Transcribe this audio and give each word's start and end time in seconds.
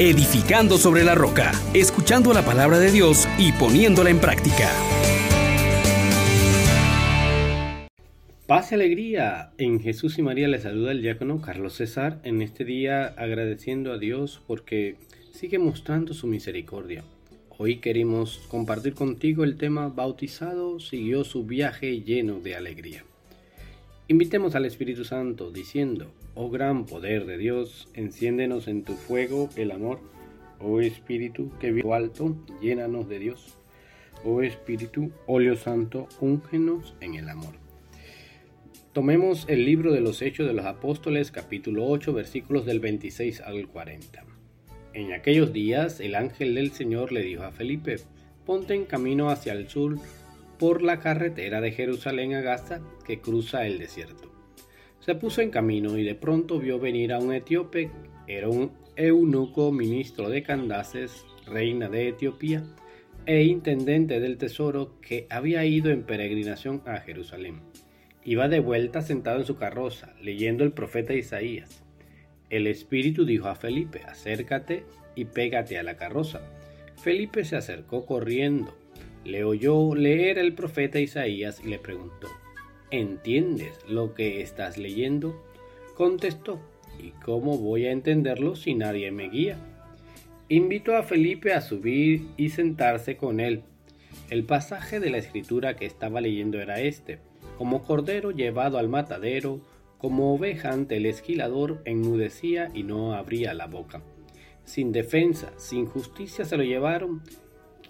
edificando 0.00 0.78
sobre 0.78 1.04
la 1.04 1.14
roca, 1.14 1.52
escuchando 1.74 2.32
la 2.32 2.42
palabra 2.42 2.78
de 2.78 2.90
Dios 2.90 3.28
y 3.38 3.52
poniéndola 3.52 4.08
en 4.08 4.18
práctica. 4.18 4.70
Paz 8.46 8.72
y 8.72 8.76
alegría. 8.76 9.52
En 9.58 9.78
Jesús 9.78 10.18
y 10.18 10.22
María 10.22 10.48
le 10.48 10.58
saluda 10.58 10.92
el 10.92 11.02
diácono 11.02 11.42
Carlos 11.42 11.74
César 11.74 12.18
en 12.24 12.40
este 12.40 12.64
día 12.64 13.08
agradeciendo 13.18 13.92
a 13.92 13.98
Dios 13.98 14.40
porque 14.46 14.96
sigue 15.32 15.58
mostrando 15.58 16.14
su 16.14 16.26
misericordia. 16.26 17.04
Hoy 17.58 17.76
queremos 17.76 18.40
compartir 18.48 18.94
contigo 18.94 19.44
el 19.44 19.58
tema 19.58 19.88
Bautizado 19.88 20.80
siguió 20.80 21.24
su 21.24 21.44
viaje 21.44 22.00
lleno 22.00 22.40
de 22.40 22.56
alegría. 22.56 23.04
Invitemos 24.08 24.54
al 24.54 24.64
Espíritu 24.64 25.04
Santo 25.04 25.50
diciendo, 25.50 26.10
oh 26.34 26.50
gran 26.50 26.86
poder 26.86 27.26
de 27.26 27.38
Dios, 27.38 27.88
enciéndenos 27.94 28.68
en 28.68 28.84
tu 28.84 28.94
fuego 28.94 29.48
el 29.56 29.70
amor. 29.70 30.00
Oh 30.60 30.80
Espíritu 30.80 31.50
que 31.58 31.72
vivo 31.72 31.94
alto, 31.94 32.36
llénanos 32.60 33.08
de 33.08 33.18
Dios. 33.18 33.56
Oh 34.24 34.42
Espíritu, 34.42 35.10
óleo 35.26 35.56
santo, 35.56 36.08
úngenos 36.20 36.94
en 37.00 37.14
el 37.14 37.28
amor. 37.28 37.54
Tomemos 38.92 39.44
el 39.48 39.64
libro 39.64 39.92
de 39.92 40.00
los 40.00 40.20
Hechos 40.20 40.46
de 40.46 40.52
los 40.52 40.66
Apóstoles, 40.66 41.30
capítulo 41.30 41.86
8, 41.86 42.12
versículos 42.12 42.66
del 42.66 42.80
26 42.80 43.40
al 43.40 43.68
40. 43.68 44.24
En 44.92 45.12
aquellos 45.12 45.52
días 45.52 46.00
el 46.00 46.16
ángel 46.16 46.56
del 46.56 46.72
Señor 46.72 47.12
le 47.12 47.22
dijo 47.22 47.44
a 47.44 47.52
Felipe, 47.52 47.96
ponte 48.44 48.74
en 48.74 48.84
camino 48.84 49.30
hacia 49.30 49.52
el 49.52 49.68
sur 49.68 49.96
por 50.58 50.82
la 50.82 50.98
carretera 50.98 51.60
de 51.60 51.70
Jerusalén 51.70 52.34
a 52.34 52.40
Gaza 52.40 52.80
que 53.06 53.20
cruza 53.20 53.66
el 53.66 53.78
desierto. 53.78 54.39
Se 55.00 55.14
puso 55.14 55.40
en 55.40 55.50
camino 55.50 55.96
y 55.96 56.04
de 56.04 56.14
pronto 56.14 56.58
vio 56.58 56.78
venir 56.78 57.12
a 57.12 57.18
un 57.18 57.32
etíope, 57.32 57.90
era 58.26 58.48
un 58.48 58.72
eunuco 58.96 59.72
ministro 59.72 60.28
de 60.28 60.42
Candaces, 60.42 61.24
reina 61.46 61.88
de 61.88 62.08
Etiopía, 62.08 62.62
e 63.26 63.42
intendente 63.44 64.20
del 64.20 64.38
tesoro 64.38 65.00
que 65.00 65.26
había 65.30 65.64
ido 65.64 65.90
en 65.90 66.02
peregrinación 66.02 66.82
a 66.86 66.98
Jerusalén. 66.98 67.60
Iba 68.24 68.48
de 68.48 68.60
vuelta 68.60 69.00
sentado 69.00 69.40
en 69.40 69.46
su 69.46 69.56
carroza, 69.56 70.14
leyendo 70.22 70.64
el 70.64 70.72
profeta 70.72 71.14
Isaías. 71.14 71.82
El 72.50 72.66
espíritu 72.66 73.24
dijo 73.24 73.48
a 73.48 73.54
Felipe, 73.54 74.02
acércate 74.06 74.84
y 75.14 75.24
pégate 75.24 75.78
a 75.78 75.82
la 75.82 75.96
carroza. 75.96 76.42
Felipe 76.96 77.44
se 77.44 77.56
acercó 77.56 78.04
corriendo 78.04 78.74
le 79.24 79.44
oyó 79.44 79.94
leer 79.94 80.38
el 80.38 80.54
profeta 80.54 80.98
Isaías 80.98 81.60
y 81.62 81.68
le 81.68 81.78
preguntó, 81.78 82.28
¿entiendes 82.90 83.78
lo 83.88 84.14
que 84.14 84.40
estás 84.40 84.78
leyendo? 84.78 85.42
Contestó, 85.94 86.60
¿y 86.98 87.10
cómo 87.24 87.58
voy 87.58 87.86
a 87.86 87.92
entenderlo 87.92 88.56
si 88.56 88.74
nadie 88.74 89.10
me 89.10 89.28
guía? 89.28 89.58
Invitó 90.48 90.96
a 90.96 91.02
Felipe 91.02 91.52
a 91.52 91.60
subir 91.60 92.26
y 92.36 92.50
sentarse 92.50 93.16
con 93.16 93.40
él. 93.40 93.62
El 94.30 94.44
pasaje 94.44 95.00
de 95.00 95.10
la 95.10 95.18
escritura 95.18 95.76
que 95.76 95.86
estaba 95.86 96.20
leyendo 96.20 96.60
era 96.60 96.80
este, 96.80 97.18
como 97.56 97.82
cordero 97.82 98.30
llevado 98.30 98.78
al 98.78 98.88
matadero, 98.88 99.60
como 99.98 100.34
oveja 100.34 100.70
ante 100.70 100.96
el 100.96 101.06
esquilador, 101.06 101.82
enmudecía 101.84 102.70
y 102.74 102.82
no 102.82 103.14
abría 103.14 103.54
la 103.54 103.66
boca. 103.66 104.02
Sin 104.64 104.92
defensa, 104.92 105.52
sin 105.56 105.86
justicia 105.86 106.44
se 106.44 106.56
lo 106.56 106.62
llevaron, 106.62 107.22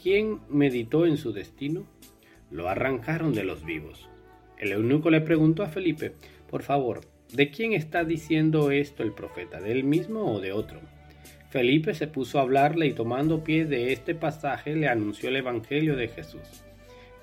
¿Quién 0.00 0.38
meditó 0.48 1.06
en 1.06 1.16
su 1.16 1.32
destino? 1.32 1.84
Lo 2.52 2.68
arrancaron 2.68 3.34
de 3.34 3.42
los 3.42 3.64
vivos. 3.64 4.08
El 4.58 4.72
eunuco 4.72 5.10
le 5.10 5.20
preguntó 5.20 5.62
a 5.62 5.68
Felipe, 5.68 6.12
por 6.50 6.62
favor, 6.62 7.02
¿de 7.32 7.50
quién 7.50 7.72
está 7.72 8.04
diciendo 8.04 8.70
esto 8.70 9.02
el 9.02 9.12
profeta? 9.12 9.60
¿De 9.60 9.72
él 9.72 9.84
mismo 9.84 10.32
o 10.32 10.40
de 10.40 10.52
otro? 10.52 10.80
Felipe 11.50 11.94
se 11.94 12.06
puso 12.06 12.38
a 12.38 12.42
hablarle 12.42 12.86
y 12.86 12.92
tomando 12.92 13.44
pie 13.44 13.64
de 13.64 13.92
este 13.92 14.14
pasaje 14.14 14.74
le 14.74 14.88
anunció 14.88 15.28
el 15.28 15.36
Evangelio 15.36 15.96
de 15.96 16.08
Jesús. 16.08 16.64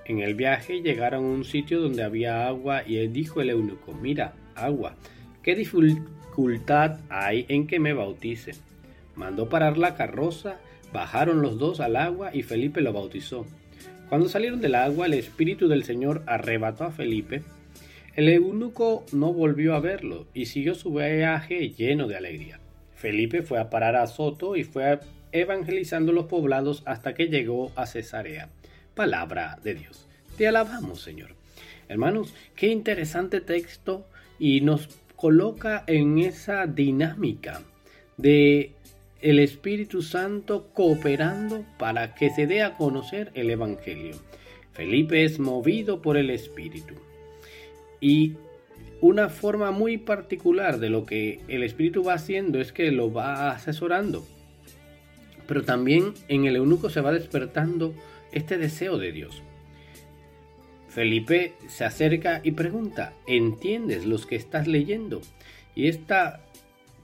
En 0.05 0.19
el 0.19 0.35
viaje 0.35 0.81
llegaron 0.81 1.25
a 1.25 1.27
un 1.27 1.43
sitio 1.43 1.79
donde 1.79 2.03
había 2.03 2.47
agua 2.47 2.83
y 2.87 2.97
él 2.97 3.11
dijo 3.11 3.41
el 3.41 3.49
eunuco, 3.49 3.93
mira, 3.93 4.33
agua, 4.55 4.95
¿qué 5.43 5.55
dificultad 5.55 6.99
hay 7.09 7.45
en 7.49 7.67
que 7.67 7.79
me 7.79 7.93
bautice? 7.93 8.53
Mandó 9.15 9.49
parar 9.49 9.77
la 9.77 9.95
carroza 9.95 10.59
Bajaron 10.95 11.41
los 11.41 11.57
dos 11.59 11.81
al 11.81 11.97
agua 11.97 12.33
y 12.33 12.41
Felipe 12.41 12.79
lo 12.79 12.93
bautizó. 12.93 13.45
Cuando 14.09 14.29
salieron 14.29 14.61
del 14.61 14.75
agua, 14.75 15.07
el 15.07 15.13
Espíritu 15.15 15.67
del 15.67 15.83
Señor 15.83 16.21
arrebató 16.27 16.83
a 16.83 16.91
Felipe. 16.91 17.41
El 18.15 18.29
eunuco 18.29 19.03
no 19.11 19.33
volvió 19.33 19.73
a 19.73 19.79
verlo 19.79 20.27
y 20.33 20.45
siguió 20.45 20.75
su 20.75 20.93
viaje 20.93 21.69
lleno 21.69 22.07
de 22.07 22.15
alegría. 22.15 22.59
Felipe 22.93 23.41
fue 23.41 23.59
a 23.59 23.69
parar 23.69 23.95
a 23.95 24.07
Soto 24.07 24.55
y 24.55 24.63
fue 24.63 24.99
evangelizando 25.31 26.11
los 26.11 26.25
poblados 26.25 26.83
hasta 26.85 27.13
que 27.13 27.27
llegó 27.27 27.71
a 27.75 27.87
Cesarea. 27.87 28.49
Palabra 28.93 29.57
de 29.63 29.73
Dios. 29.73 30.07
Te 30.37 30.47
alabamos, 30.47 31.01
Señor. 31.01 31.31
Hermanos, 31.89 32.33
qué 32.55 32.67
interesante 32.67 33.41
texto 33.41 34.07
y 34.39 34.61
nos 34.61 34.87
coloca 35.15 35.83
en 35.87 36.19
esa 36.19 36.67
dinámica 36.67 37.61
de 38.17 38.74
el 39.25 39.39
Espíritu 39.39 40.03
Santo 40.03 40.67
cooperando 40.71 41.65
para 41.79 42.13
que 42.13 42.29
se 42.29 42.45
dé 42.45 42.61
a 42.61 42.75
conocer 42.75 43.31
el 43.33 43.49
Evangelio. 43.49 44.17
Felipe 44.73 45.23
es 45.23 45.39
movido 45.39 45.99
por 45.99 46.15
el 46.15 46.29
Espíritu. 46.29 46.93
Y 47.99 48.33
una 49.01 49.29
forma 49.29 49.71
muy 49.71 49.97
particular 49.97 50.77
de 50.77 50.91
lo 50.91 51.07
que 51.07 51.39
el 51.47 51.63
Espíritu 51.63 52.03
va 52.03 52.13
haciendo 52.13 52.61
es 52.61 52.71
que 52.71 52.91
lo 52.91 53.11
va 53.11 53.49
asesorando. 53.49 54.23
Pero 55.47 55.63
también 55.63 56.13
en 56.27 56.45
el 56.45 56.57
eunuco 56.57 56.91
se 56.91 57.01
va 57.01 57.11
despertando 57.11 57.95
este 58.31 58.59
deseo 58.59 58.99
de 58.99 59.11
Dios. 59.11 59.41
Felipe 60.87 61.55
se 61.67 61.83
acerca 61.83 62.41
y 62.43 62.51
pregunta, 62.51 63.13
¿entiendes 63.25 64.05
los 64.05 64.27
que 64.27 64.35
estás 64.35 64.67
leyendo? 64.67 65.21
Y 65.73 65.87
esta 65.87 66.45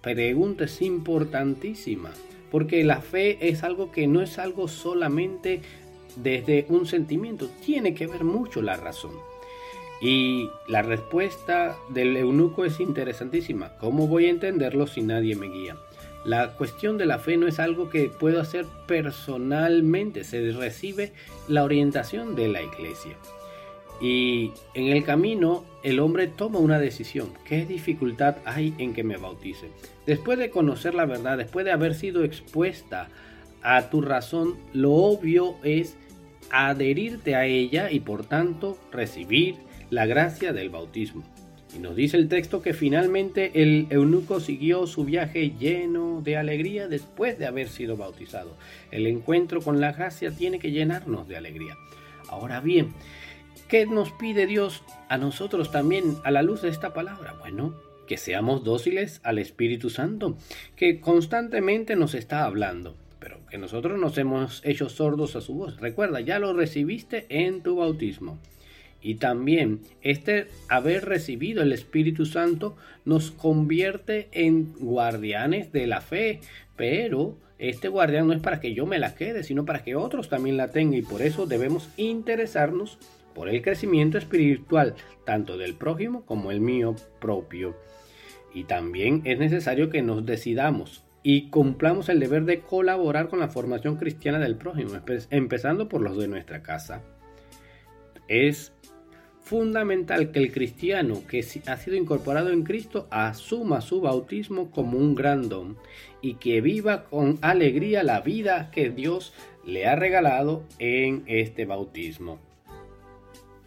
pregunta 0.02 0.66
es 0.66 0.82
importantísima, 0.82 2.12
porque 2.50 2.84
la 2.84 3.02
fe 3.02 3.50
es 3.50 3.64
algo 3.64 3.92
que 3.92 4.08
no 4.08 4.22
es 4.22 4.40
algo 4.40 4.68
solamente 4.68 5.62
desde 6.16 6.66
un 6.70 6.86
sentimiento, 6.86 7.50
tiene 7.66 7.94
que 7.94 8.08
ver 8.08 8.24
mucho 8.24 8.62
la 8.62 8.76
razón. 8.76 9.14
Y 10.02 10.50
la 10.68 10.82
respuesta 10.82 11.78
del 11.90 12.18
eunuco 12.18 12.66
es 12.66 12.80
interesantísima. 12.80 13.78
¿Cómo 13.78 14.08
voy 14.08 14.26
a 14.26 14.32
entenderlo 14.32 14.88
si 14.88 15.02
nadie 15.02 15.36
me 15.36 15.48
guía? 15.48 15.78
La 16.26 16.54
cuestión 16.56 16.98
de 16.98 17.06
la 17.06 17.20
fe 17.20 17.38
no 17.38 17.48
es 17.48 17.60
algo 17.60 17.90
que 17.90 18.10
puedo 18.10 18.42
hacer 18.42 18.66
personalmente, 18.88 20.24
se 20.24 20.52
recibe 20.52 21.14
la 21.48 21.64
orientación 21.64 22.36
de 22.36 22.48
la 22.48 22.62
iglesia. 22.62 23.16
Y 24.02 24.52
en 24.74 24.88
el 24.88 25.04
camino 25.04 25.64
el 25.84 26.00
hombre 26.00 26.28
toma 26.28 26.60
una 26.60 26.80
decisión. 26.80 27.30
¿Qué 27.46 27.66
dificultad 27.66 28.38
hay 28.46 28.74
en 28.80 28.94
que 28.94 29.04
me 29.04 29.18
bautice? 29.18 29.70
Después 30.06 30.40
de 30.40 30.50
conocer 30.50 30.96
la 30.96 31.06
verdad, 31.06 31.38
después 31.38 31.66
de 31.66 31.72
haber 31.72 31.94
sido 31.94 32.24
expuesta 32.24 33.10
a 33.62 33.90
tu 33.90 34.02
razón, 34.02 34.56
lo 34.74 34.94
obvio 34.94 35.56
es 35.64 35.98
adherirte 36.50 37.36
a 37.36 37.46
ella 37.46 37.92
y 37.92 38.00
por 38.00 38.26
tanto 38.26 38.78
recibir 38.92 39.56
la 39.92 40.06
gracia 40.06 40.52
del 40.52 40.70
bautismo. 40.70 41.24
Y 41.76 41.80
nos 41.80 41.96
dice 41.96 42.18
el 42.18 42.28
texto 42.28 42.62
que 42.62 42.74
finalmente 42.74 43.62
el 43.62 43.88
eunuco 43.92 44.40
siguió 44.40 44.88
su 44.88 45.06
viaje 45.06 45.54
lleno 45.58 46.22
de 46.22 46.36
alegría 46.36 46.88
después 46.88 47.40
de 47.40 47.46
haber 47.46 47.70
sido 47.70 47.96
bautizado. 47.96 48.58
El 48.90 49.08
encuentro 49.08 49.62
con 49.62 49.80
la 49.80 49.94
gracia 49.94 50.32
tiene 50.32 50.60
que 50.60 50.72
llenarnos 50.72 51.28
de 51.28 51.38
alegría. 51.38 51.78
Ahora 52.28 52.60
bien, 52.60 52.94
¿Qué 53.72 53.86
nos 53.86 54.12
pide 54.12 54.48
Dios 54.48 54.84
a 55.08 55.18
nosotros 55.18 55.72
también 55.72 56.18
a 56.26 56.32
la 56.32 56.42
luz 56.42 56.62
de 56.62 56.68
esta 56.68 56.94
palabra? 56.94 57.38
Bueno, 57.40 57.74
que 58.06 58.18
seamos 58.18 58.66
dóciles 58.66 59.22
al 59.24 59.40
Espíritu 59.40 59.90
Santo, 59.90 60.38
que 60.76 61.00
constantemente 61.00 61.96
nos 61.96 62.14
está 62.14 62.44
hablando, 62.44 62.98
pero 63.18 63.46
que 63.46 63.58
nosotros 63.58 63.98
nos 63.98 64.18
hemos 64.18 64.62
hecho 64.66 64.90
sordos 64.90 65.38
a 65.38 65.42
su 65.42 65.54
voz. 65.54 65.80
Recuerda, 65.80 66.20
ya 66.20 66.38
lo 66.38 66.52
recibiste 66.52 67.28
en 67.30 67.64
tu 67.64 67.78
bautismo. 67.78 68.40
Y 69.02 69.16
también 69.16 69.80
este 70.02 70.48
haber 70.68 71.06
recibido 71.06 71.64
el 71.64 71.72
Espíritu 71.72 72.26
Santo 72.26 72.76
nos 73.06 73.32
convierte 73.32 74.28
en 74.34 74.74
guardianes 74.74 75.72
de 75.72 75.88
la 75.88 76.02
fe, 76.02 76.42
pero 76.76 77.38
este 77.58 77.88
guardián 77.88 78.28
no 78.28 78.34
es 78.34 78.42
para 78.42 78.60
que 78.60 78.74
yo 78.74 78.86
me 78.86 79.00
la 79.00 79.16
quede, 79.16 79.46
sino 79.46 79.64
para 79.64 79.82
que 79.82 79.96
otros 79.96 80.28
también 80.28 80.58
la 80.58 80.72
tengan 80.72 80.96
y 80.96 81.04
por 81.04 81.22
eso 81.22 81.46
debemos 81.46 81.88
interesarnos 81.96 82.98
por 83.34 83.50
el 83.50 83.62
crecimiento 83.62 84.18
espiritual 84.18 84.96
tanto 85.26 85.58
del 85.58 85.76
prójimo 85.76 86.26
como 86.26 86.52
el 86.52 86.62
mío 86.62 86.96
propio. 87.20 87.76
Y 88.54 88.66
también 88.66 89.22
es 89.26 89.40
necesario 89.40 89.90
que 89.90 90.02
nos 90.02 90.26
decidamos 90.26 91.04
y 91.24 91.50
cumplamos 91.50 92.10
el 92.10 92.20
deber 92.20 92.46
de 92.46 92.62
colaborar 92.62 93.30
con 93.30 93.40
la 93.40 93.48
formación 93.48 93.98
cristiana 93.98 94.40
del 94.40 94.58
prójimo, 94.58 94.92
empezando 95.30 95.88
por 95.88 96.02
los 96.02 96.18
de 96.18 96.28
nuestra 96.28 96.64
casa. 96.64 97.04
Es 98.28 98.74
fundamental 99.42 100.32
que 100.32 100.40
el 100.40 100.52
cristiano 100.52 101.22
que 101.28 101.46
ha 101.68 101.78
sido 101.78 101.96
incorporado 101.96 102.52
en 102.52 102.64
Cristo 102.64 103.08
asuma 103.12 103.82
su 103.82 104.02
bautismo 104.02 104.72
como 104.72 104.98
un 104.98 105.16
gran 105.16 105.50
don 105.50 105.78
y 106.22 106.36
que 106.36 106.62
viva 106.62 107.06
con 107.06 107.38
alegría 107.42 108.04
la 108.04 108.22
vida 108.22 108.72
que 108.72 108.90
Dios 108.90 109.34
le 109.66 109.88
ha 109.88 109.96
regalado 109.96 110.64
en 110.80 111.24
este 111.28 111.66
bautismo. 111.66 112.40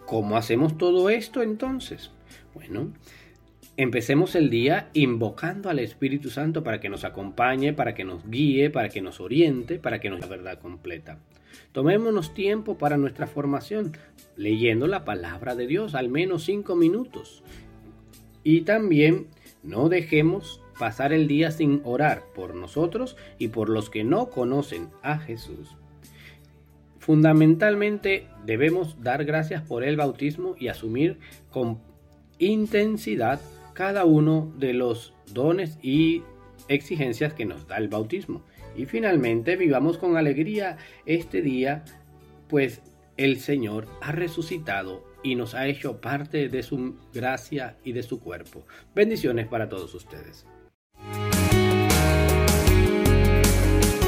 ¿Cómo 0.06 0.36
hacemos 0.36 0.76
todo 0.76 1.08
esto 1.08 1.42
entonces? 1.42 2.10
Bueno, 2.52 2.92
empecemos 3.78 4.34
el 4.34 4.50
día 4.50 4.90
invocando 4.92 5.70
al 5.70 5.78
Espíritu 5.78 6.28
Santo 6.28 6.62
para 6.62 6.78
que 6.78 6.90
nos 6.90 7.04
acompañe, 7.04 7.72
para 7.72 7.94
que 7.94 8.04
nos 8.04 8.28
guíe, 8.28 8.68
para 8.68 8.90
que 8.90 9.00
nos 9.00 9.18
oriente, 9.20 9.78
para 9.78 10.00
que 10.00 10.10
nos 10.10 10.20
dé 10.20 10.26
la 10.26 10.36
verdad 10.36 10.58
completa. 10.58 11.18
Tomémonos 11.72 12.34
tiempo 12.34 12.76
para 12.76 12.98
nuestra 12.98 13.26
formación, 13.26 13.92
leyendo 14.36 14.86
la 14.86 15.04
palabra 15.04 15.54
de 15.54 15.66
Dios, 15.66 15.94
al 15.94 16.10
menos 16.10 16.44
cinco 16.44 16.76
minutos. 16.76 17.42
Y 18.42 18.62
también 18.62 19.28
no 19.62 19.88
dejemos 19.88 20.60
pasar 20.78 21.12
el 21.12 21.28
día 21.28 21.50
sin 21.50 21.80
orar 21.84 22.24
por 22.34 22.54
nosotros 22.54 23.16
y 23.38 23.48
por 23.48 23.70
los 23.70 23.88
que 23.88 24.04
no 24.04 24.28
conocen 24.28 24.90
a 25.02 25.18
Jesús. 25.18 25.76
Fundamentalmente 27.04 28.28
debemos 28.46 29.02
dar 29.02 29.26
gracias 29.26 29.60
por 29.60 29.84
el 29.84 29.94
bautismo 29.94 30.54
y 30.58 30.68
asumir 30.68 31.18
con 31.50 31.82
intensidad 32.38 33.42
cada 33.74 34.06
uno 34.06 34.50
de 34.56 34.72
los 34.72 35.12
dones 35.30 35.78
y 35.82 36.22
exigencias 36.68 37.34
que 37.34 37.44
nos 37.44 37.68
da 37.68 37.76
el 37.76 37.88
bautismo. 37.88 38.42
Y 38.74 38.86
finalmente 38.86 39.56
vivamos 39.56 39.98
con 39.98 40.16
alegría 40.16 40.78
este 41.04 41.42
día, 41.42 41.84
pues 42.48 42.80
el 43.18 43.38
Señor 43.38 43.86
ha 44.00 44.12
resucitado 44.12 45.04
y 45.22 45.34
nos 45.34 45.54
ha 45.54 45.66
hecho 45.66 46.00
parte 46.00 46.48
de 46.48 46.62
su 46.62 46.96
gracia 47.12 47.76
y 47.84 47.92
de 47.92 48.02
su 48.02 48.18
cuerpo. 48.18 48.64
Bendiciones 48.94 49.46
para 49.46 49.68
todos 49.68 49.94
ustedes. 49.94 50.46